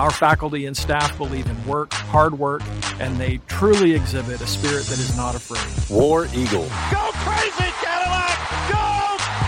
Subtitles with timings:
[0.00, 2.62] Our faculty and staff believe in work, hard work,
[3.00, 5.60] and they truly exhibit a spirit that is not afraid.
[5.94, 6.64] War Eagle.
[6.90, 8.32] Go crazy, Cadillac!
[8.72, 8.80] Go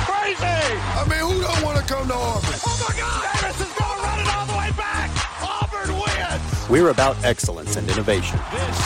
[0.05, 0.45] crazy!
[0.45, 2.61] I mean, who don't want to come to Auburn?
[2.67, 3.41] Oh my God!
[3.41, 5.09] Davis is going to run it all the way back!
[5.41, 6.69] Auburn wins!
[6.69, 8.39] We're about excellence and innovation.
[8.53, 8.79] This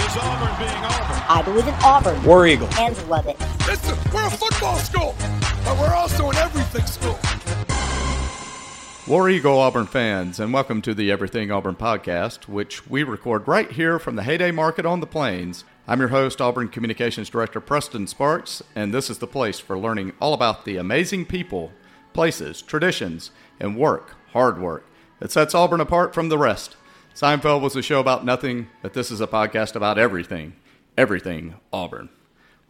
[0.00, 1.22] is Auburn being Auburn.
[1.28, 2.24] I believe in Auburn.
[2.24, 2.68] War Eagle.
[2.68, 3.38] Fans love it.
[3.66, 5.14] Listen, we're a football school,
[5.62, 7.18] but we're also an everything school.
[9.10, 13.68] War Eagle Auburn fans, and welcome to the Everything Auburn podcast, which we record right
[13.68, 15.64] here from the Heyday Market on the Plains.
[15.88, 20.12] I'm your host, Auburn Communications Director Preston Sparks, and this is the place for learning
[20.20, 21.72] all about the amazing people,
[22.12, 24.86] places, traditions, and work, hard work,
[25.18, 26.76] that sets Auburn apart from the rest.
[27.12, 30.52] Seinfeld was a show about nothing, but this is a podcast about everything,
[30.96, 32.10] everything Auburn.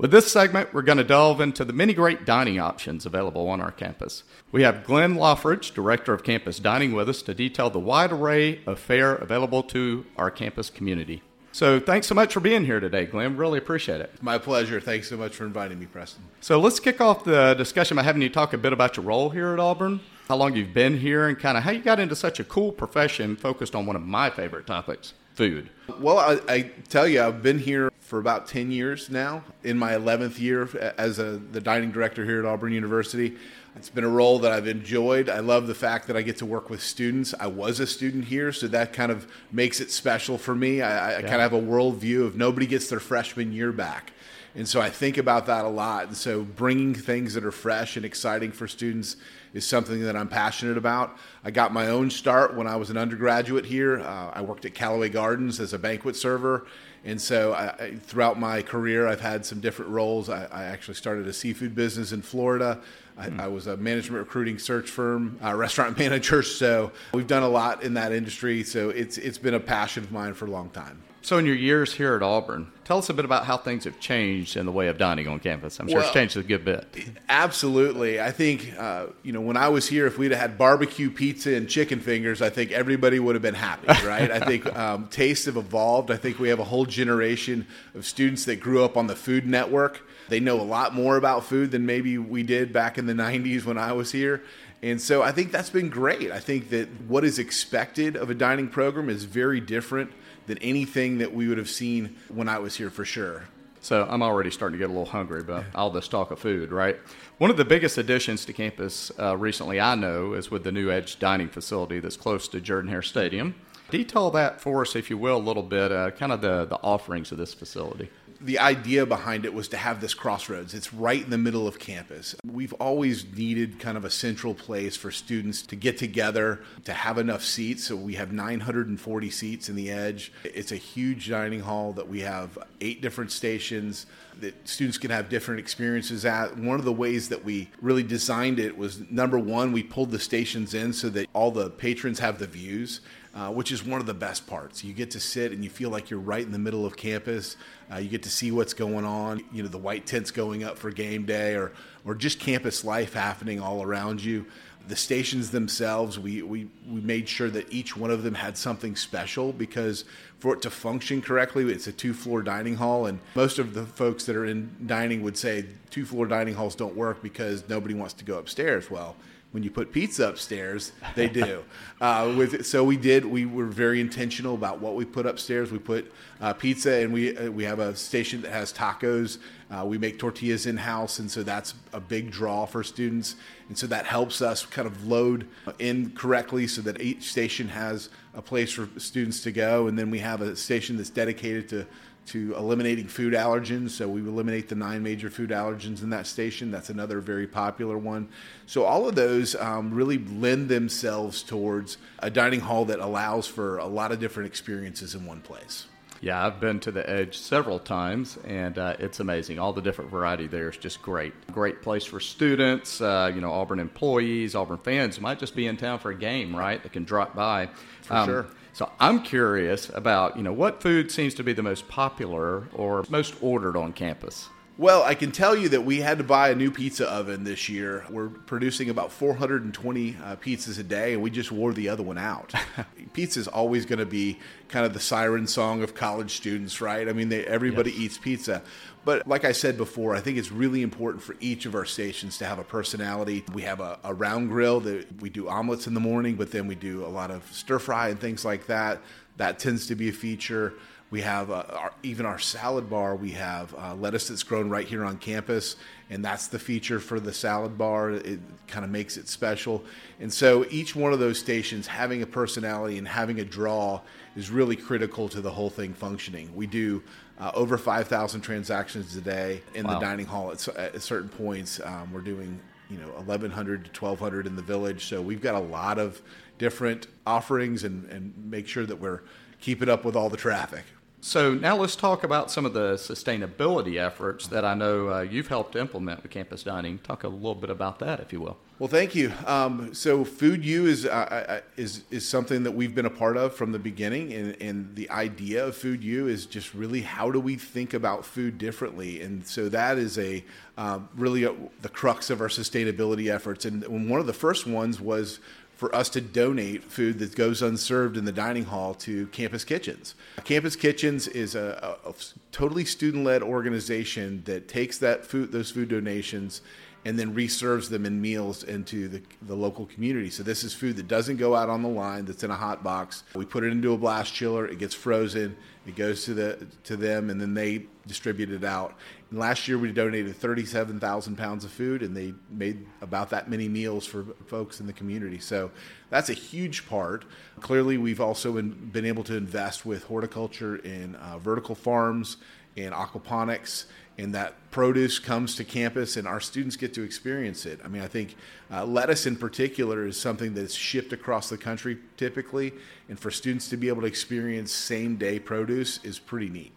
[0.00, 3.60] With this segment, we're going to delve into the many great dining options available on
[3.60, 4.22] our campus.
[4.50, 8.62] We have Glenn Loughridge, Director of Campus Dining, with us to detail the wide array
[8.64, 11.20] of fare available to our campus community.
[11.52, 13.36] So, thanks so much for being here today, Glenn.
[13.36, 14.10] Really appreciate it.
[14.22, 14.80] My pleasure.
[14.80, 16.24] Thanks so much for inviting me, Preston.
[16.40, 19.28] So, let's kick off the discussion by having you talk a bit about your role
[19.28, 22.16] here at Auburn, how long you've been here, and kind of how you got into
[22.16, 25.68] such a cool profession focused on one of my favorite topics food.
[25.98, 29.92] Well, I, I tell you, I've been here for about 10 years now, in my
[29.92, 33.36] 11th year as a, the dining director here at Auburn University.
[33.76, 35.28] It's been a role that I've enjoyed.
[35.28, 37.34] I love the fact that I get to work with students.
[37.38, 40.82] I was a student here, so that kind of makes it special for me.
[40.82, 41.20] I, I yeah.
[41.20, 44.10] kind of have a worldview of nobody gets their freshman year back.
[44.56, 46.08] And so I think about that a lot.
[46.08, 49.14] And so bringing things that are fresh and exciting for students
[49.54, 51.16] is something that I'm passionate about.
[51.44, 54.00] I got my own start when I was an undergraduate here.
[54.00, 56.66] Uh, I worked at Callaway Gardens as a banquet server.
[57.04, 60.28] And so I, throughout my career, I've had some different roles.
[60.28, 62.80] I, I actually started a seafood business in Florida.
[63.16, 63.40] I, mm.
[63.40, 66.42] I was a management recruiting search firm, uh, restaurant manager.
[66.42, 68.62] So we've done a lot in that industry.
[68.64, 71.00] So it's, it's been a passion of mine for a long time.
[71.22, 74.00] So, in your years here at Auburn, tell us a bit about how things have
[74.00, 75.78] changed in the way of dining on campus.
[75.78, 76.86] I'm sure well, it's changed a good bit.
[77.28, 78.20] Absolutely.
[78.20, 81.54] I think, uh, you know, when I was here, if we'd have had barbecue pizza
[81.54, 84.30] and chicken fingers, I think everybody would have been happy, right?
[84.30, 86.10] I think um, tastes have evolved.
[86.10, 89.46] I think we have a whole generation of students that grew up on the Food
[89.46, 90.00] Network.
[90.30, 93.66] They know a lot more about food than maybe we did back in the 90s
[93.66, 94.42] when I was here.
[94.82, 96.30] And so I think that's been great.
[96.30, 100.10] I think that what is expected of a dining program is very different
[100.46, 103.44] than anything that we would have seen when I was here for sure.
[103.82, 106.70] So I'm already starting to get a little hungry but all this talk of food,
[106.70, 106.96] right?
[107.38, 110.90] One of the biggest additions to campus uh, recently, I know, is with the new
[110.90, 113.54] Edge dining facility that's close to Jordan Hare Stadium.
[113.90, 116.76] Detail that for us, if you will, a little bit, uh, kind of the, the
[116.76, 120.72] offerings of this facility the idea behind it was to have this crossroads.
[120.72, 122.34] It's right in the middle of campus.
[122.44, 127.18] We've always needed kind of a central place for students to get together, to have
[127.18, 127.84] enough seats.
[127.84, 130.32] So we have 940 seats in the edge.
[130.44, 134.06] It's a huge dining hall that we have eight different stations
[134.40, 136.56] that students can have different experiences at.
[136.56, 140.18] One of the ways that we really designed it was number one, we pulled the
[140.18, 143.02] stations in so that all the patrons have the views
[143.34, 144.82] uh, which is one of the best parts.
[144.82, 147.56] You get to sit and you feel like you're right in the middle of campus.
[147.92, 149.44] Uh, you get to see what's going on.
[149.52, 151.72] You know, the white tents going up for game day, or
[152.04, 154.46] or just campus life happening all around you.
[154.88, 158.96] The stations themselves, we, we, we made sure that each one of them had something
[158.96, 160.06] special because
[160.38, 163.04] for it to function correctly, it's a two floor dining hall.
[163.06, 166.74] And most of the folks that are in dining would say two floor dining halls
[166.74, 168.90] don't work because nobody wants to go upstairs.
[168.90, 169.16] Well,
[169.52, 171.64] when you put pizza upstairs, they do.
[172.00, 173.24] uh, with so we did.
[173.24, 175.72] We were very intentional about what we put upstairs.
[175.72, 179.38] We put uh, pizza, and we uh, we have a station that has tacos.
[179.70, 183.36] Uh, we make tortillas in house, and so that's a big draw for students.
[183.68, 188.08] And so that helps us kind of load in correctly, so that each station has
[188.34, 189.88] a place for students to go.
[189.88, 191.86] And then we have a station that's dedicated to
[192.30, 193.90] to eliminating food allergens.
[193.90, 196.70] So we eliminate the nine major food allergens in that station.
[196.70, 198.28] That's another very popular one.
[198.66, 203.78] So all of those um, really lend themselves towards a dining hall that allows for
[203.78, 205.86] a lot of different experiences in one place.
[206.22, 209.58] Yeah, I've been to the Edge several times, and uh, it's amazing.
[209.58, 211.32] All the different variety there is just great.
[211.50, 215.78] Great place for students, uh, you know, Auburn employees, Auburn fans might just be in
[215.78, 216.82] town for a game, right?
[216.82, 217.70] They can drop by.
[218.02, 218.46] For um, sure.
[218.72, 223.04] So I'm curious about, you know, what food seems to be the most popular or
[223.08, 224.48] most ordered on campus?
[224.80, 227.68] Well, I can tell you that we had to buy a new pizza oven this
[227.68, 228.06] year.
[228.08, 232.16] We're producing about 420 uh, pizzas a day, and we just wore the other one
[232.16, 232.54] out.
[233.12, 234.38] pizza is always going to be
[234.68, 237.10] kind of the siren song of college students, right?
[237.10, 238.00] I mean, they, everybody yes.
[238.00, 238.62] eats pizza.
[239.04, 242.38] But like I said before, I think it's really important for each of our stations
[242.38, 243.44] to have a personality.
[243.52, 246.66] We have a, a round grill that we do omelets in the morning, but then
[246.66, 249.02] we do a lot of stir fry and things like that.
[249.36, 250.72] That tends to be a feature.
[251.10, 253.16] We have uh, our, even our salad bar.
[253.16, 255.74] We have uh, lettuce that's grown right here on campus,
[256.08, 258.12] and that's the feature for the salad bar.
[258.12, 259.84] It kind of makes it special.
[260.20, 264.00] And so each one of those stations having a personality and having a draw
[264.36, 266.54] is really critical to the whole thing functioning.
[266.54, 267.02] We do
[267.40, 269.94] uh, over 5,000 transactions a day in wow.
[269.94, 271.80] the dining hall at, at certain points.
[271.84, 275.60] Um, we're doing you know 1100 to 1200 in the village so we've got a
[275.60, 276.20] lot of
[276.58, 279.20] different offerings and, and make sure that we're
[279.60, 280.82] keeping up with all the traffic
[281.20, 285.48] so now let's talk about some of the sustainability efforts that I know uh, you've
[285.48, 286.98] helped implement with campus dining.
[286.98, 288.56] Talk a little bit about that, if you will.
[288.78, 289.30] Well, thank you.
[289.44, 293.54] Um, so, Food U is uh, is is something that we've been a part of
[293.54, 297.38] from the beginning, and, and the idea of Food U is just really how do
[297.38, 300.42] we think about food differently, and so that is a
[300.78, 303.66] um, really a, the crux of our sustainability efforts.
[303.66, 305.40] And one of the first ones was
[305.80, 310.14] for us to donate food that goes unserved in the dining hall to Campus Kitchens.
[310.44, 312.14] Campus Kitchens is a, a, a
[312.52, 316.60] totally student-led organization that takes that food, those food donations,
[317.04, 320.28] and then reserves them in meals into the, the local community.
[320.28, 322.82] So this is food that doesn't go out on the line, that's in a hot
[322.84, 323.22] box.
[323.34, 325.56] We put it into a blast chiller, it gets frozen,
[325.86, 328.94] it goes to the to them, and then they distribute it out.
[329.30, 333.68] And last year we donated 37,000 pounds of food, and they made about that many
[333.68, 335.38] meals for folks in the community.
[335.38, 335.70] So
[336.10, 337.24] that's a huge part.
[337.60, 342.36] Clearly, we've also been able to invest with horticulture in uh, vertical farms
[342.76, 343.86] and aquaponics
[344.20, 347.80] and that produce comes to campus and our students get to experience it.
[347.84, 348.36] I mean, I think
[348.70, 352.72] uh, lettuce in particular is something that's shipped across the country typically,
[353.08, 356.72] and for students to be able to experience same day produce is pretty neat.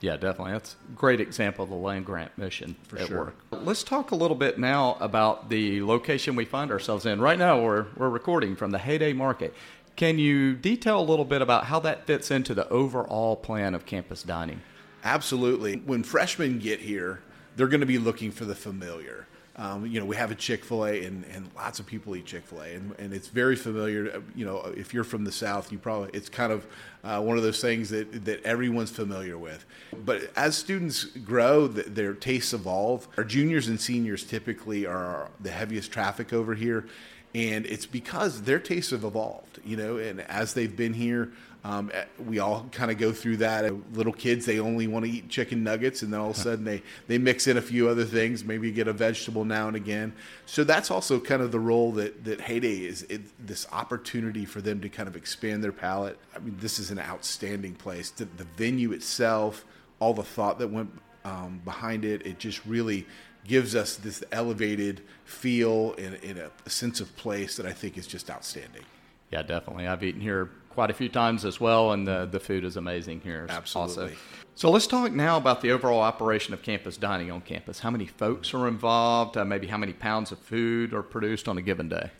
[0.00, 0.52] Yeah, definitely.
[0.52, 3.18] That's a great example of the land grant mission for at sure.
[3.18, 3.36] work.
[3.52, 7.20] Let's talk a little bit now about the location we find ourselves in.
[7.20, 9.54] Right now, we're, we're recording from the Heyday Market.
[9.94, 13.86] Can you detail a little bit about how that fits into the overall plan of
[13.86, 14.60] campus dining?
[15.04, 15.76] Absolutely.
[15.76, 17.20] When freshmen get here,
[17.56, 19.26] they're going to be looking for the familiar.
[19.54, 22.24] Um, you know, we have a Chick fil A, and, and lots of people eat
[22.24, 24.22] Chick fil A, and, and it's very familiar.
[24.34, 26.66] You know, if you're from the South, you probably, it's kind of
[27.04, 29.66] uh, one of those things that, that everyone's familiar with.
[30.06, 33.06] But as students grow, their tastes evolve.
[33.18, 36.86] Our juniors and seniors typically are the heaviest traffic over here,
[37.34, 41.30] and it's because their tastes have evolved, you know, and as they've been here,
[41.64, 43.72] um, eh, we all kind of go through that.
[43.94, 46.64] Little kids, they only want to eat chicken nuggets, and then all of a sudden
[46.64, 50.12] they, they mix in a few other things, maybe get a vegetable now and again.
[50.46, 54.60] So that's also kind of the role that, that Heyday is it, this opportunity for
[54.60, 56.18] them to kind of expand their palate.
[56.34, 58.10] I mean, this is an outstanding place.
[58.10, 59.64] The, the venue itself,
[60.00, 60.90] all the thought that went
[61.24, 63.06] um, behind it, it just really
[63.46, 67.96] gives us this elevated feel and, and a, a sense of place that I think
[67.98, 68.82] is just outstanding.
[69.30, 69.86] Yeah, definitely.
[69.86, 73.20] I've eaten here quite a few times as well, and the, the food is amazing
[73.20, 73.46] here.
[73.48, 74.04] Absolutely.
[74.04, 74.16] Also.
[74.54, 77.78] So let's talk now about the overall operation of campus dining on campus.
[77.80, 79.36] How many folks are involved?
[79.36, 82.10] Uh, maybe how many pounds of food are produced on a given day?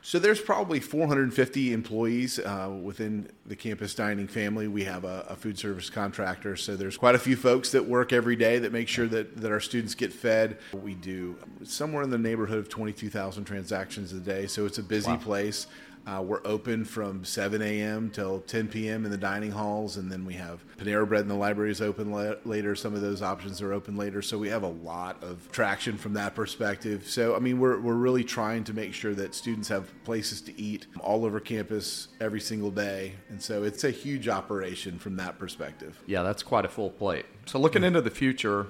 [0.00, 4.68] So there's probably 450 employees uh, within the campus dining family.
[4.68, 8.12] We have a, a, food service contractor, so there's quite a few folks that work
[8.12, 10.58] every day that make sure that, that our students get fed.
[10.72, 15.10] We do somewhere in the neighborhood of 22,000 transactions a day, so it's a busy
[15.10, 15.16] wow.
[15.16, 15.66] place.
[16.08, 18.08] Uh, we're open from 7 a.m.
[18.08, 19.04] till 10 p.m.
[19.04, 22.10] in the dining halls, and then we have Panera Bread in the library is open
[22.10, 22.74] la- later.
[22.74, 26.14] Some of those options are open later, so we have a lot of traction from
[26.14, 27.06] that perspective.
[27.06, 30.58] So, I mean, we're, we're really trying to make sure that students have places to
[30.58, 35.38] eat all over campus every single day, and so it's a huge operation from that
[35.38, 36.02] perspective.
[36.06, 37.26] Yeah, that's quite a full plate.
[37.44, 38.68] So, looking into the future,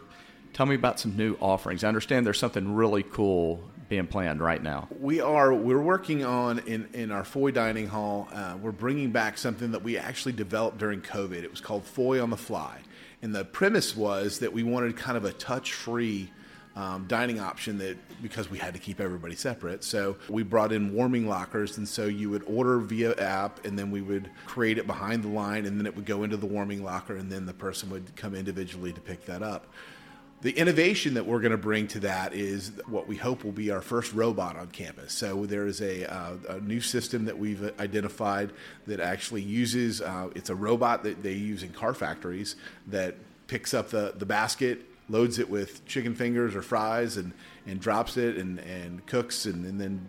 [0.55, 1.85] tell me about some new offerings.
[1.85, 4.89] I understand there's something really cool being planned right now?
[5.01, 5.53] We are.
[5.55, 8.29] We're working on in in our Foy dining hall.
[8.33, 11.43] Uh, we're bringing back something that we actually developed during COVID.
[11.43, 12.81] It was called Foy on the Fly,
[13.23, 16.31] and the premise was that we wanted kind of a touch free.
[16.77, 19.83] Um, dining option that because we had to keep everybody separate.
[19.83, 23.91] So we brought in warming lockers, and so you would order via app, and then
[23.91, 26.85] we would create it behind the line, and then it would go into the warming
[26.85, 29.67] locker, and then the person would come individually to pick that up.
[30.41, 33.73] The innovation that we're going to bring to that is what we hope will be
[33.73, 35.13] our first robot on campus.
[35.13, 38.53] So there is a, uh, a new system that we've identified
[38.87, 42.55] that actually uses uh, it's a robot that they use in car factories
[42.87, 43.17] that
[43.49, 47.33] picks up the, the basket loads it with chicken fingers or fries and,
[47.67, 50.07] and drops it and, and cooks and, and then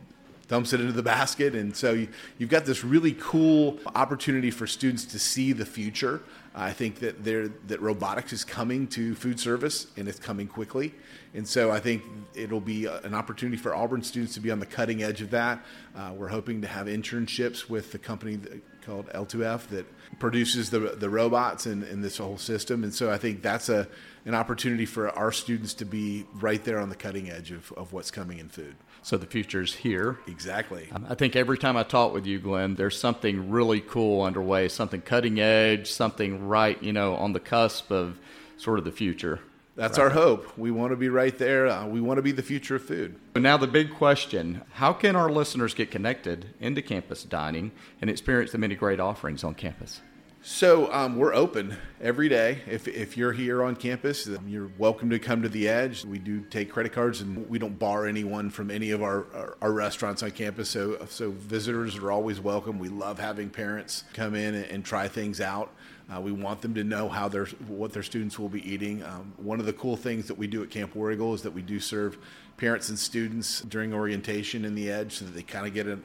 [0.49, 1.55] dumps it into the basket.
[1.55, 6.21] And so you, have got this really cool opportunity for students to see the future.
[6.53, 10.93] I think that that robotics is coming to food service and it's coming quickly.
[11.35, 12.03] And so I think
[12.33, 15.63] it'll be an opportunity for Auburn students to be on the cutting edge of that.
[15.95, 18.39] Uh, we're hoping to have internships with the company
[18.85, 19.85] called L2F that
[20.19, 22.83] produces the the robots and, and this whole system.
[22.83, 23.87] And so I think that's a
[24.25, 27.93] an opportunity for our students to be right there on the cutting edge of, of
[27.93, 28.75] what's coming in food.
[29.01, 30.19] So the future's here.
[30.27, 30.89] Exactly.
[30.91, 34.67] Um, I think every time I talk with you, Glenn, there's something really cool underway,
[34.67, 38.19] something cutting edge, something right, you know, on the cusp of
[38.57, 39.39] sort of the future.
[39.79, 40.05] That's right.
[40.05, 40.57] our hope.
[40.57, 41.67] We want to be right there.
[41.67, 43.15] Uh, we want to be the future of food.
[43.33, 47.71] Now, the big question how can our listeners get connected into campus dining
[48.01, 50.01] and experience the many great offerings on campus?
[50.41, 52.59] So um, we're open every day.
[52.65, 56.03] If, if you're here on campus, you're welcome to come to the Edge.
[56.05, 59.57] We do take credit cards, and we don't bar anyone from any of our, our,
[59.61, 60.69] our restaurants on campus.
[60.69, 62.79] So so visitors are always welcome.
[62.79, 65.73] We love having parents come in and, and try things out.
[66.13, 69.03] Uh, we want them to know how their what their students will be eating.
[69.03, 71.51] Um, one of the cool things that we do at Camp War Eagle is that
[71.51, 72.17] we do serve
[72.57, 76.03] parents and students during orientation in the Edge, so that they kind of get an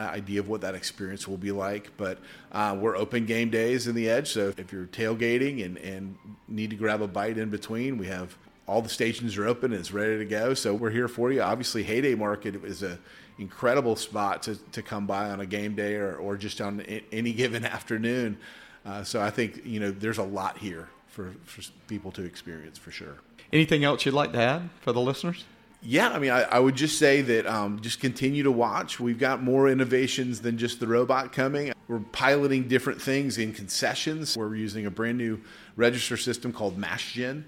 [0.00, 1.90] idea of what that experience will be like.
[1.96, 2.18] But
[2.50, 6.16] uh, we're open game days in the Edge, so if you're tailgating and, and
[6.48, 9.80] need to grab a bite in between, we have all the stations are open and
[9.80, 10.54] it's ready to go.
[10.54, 11.42] So we're here for you.
[11.42, 12.98] Obviously, Heyday Market is a
[13.38, 17.32] incredible spot to, to come by on a game day or, or just on any
[17.32, 18.38] given afternoon.
[18.84, 22.78] Uh, so I think you know there's a lot here for, for people to experience
[22.78, 23.18] for sure.
[23.52, 25.44] Anything else you'd like to add for the listeners?
[25.84, 29.00] Yeah, I mean, I, I would just say that um, just continue to watch.
[29.00, 31.72] We've got more innovations than just the robot coming.
[31.88, 34.36] We're piloting different things in concessions.
[34.36, 35.40] We're using a brand new
[35.74, 37.42] register system called Mashgin.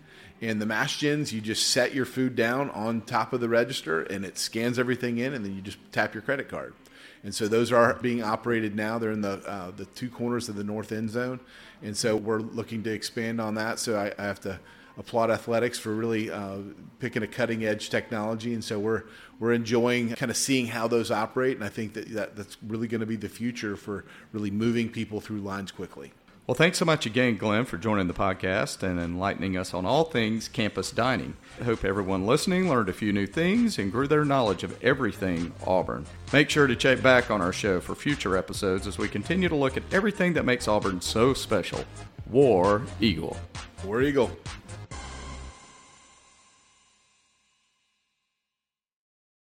[0.45, 4.27] And the Mashgins, you just set your food down on top of the register and
[4.27, 6.75] it scans everything in, and then you just tap your credit card.
[7.23, 8.99] And so those are being operated now.
[8.99, 11.41] They're in the uh, the two corners of the north end zone,
[11.83, 13.79] and so we're looking to expand on that.
[13.79, 14.61] So I, I have to
[14.99, 16.59] applaud athletics for really uh,
[16.99, 19.05] picking a cutting edge technology, and so we're
[19.41, 22.89] we're enjoying kind of seeing how those operate, and I think that, that that's really
[22.89, 26.13] going to be the future for really moving people through lines quickly.
[26.47, 30.05] Well, thanks so much again, Glenn, for joining the podcast and enlightening us on all
[30.05, 31.39] things campus dining.
[31.59, 35.55] I hope everyone listening learned a few new things and grew their knowledge of everything
[35.67, 36.05] Auburn.
[36.35, 39.57] Make sure to check back on our show for future episodes as we continue to
[39.57, 41.83] look at everything that makes Auburn so special.
[42.29, 43.39] War Eagle.
[43.83, 44.31] War Eagle.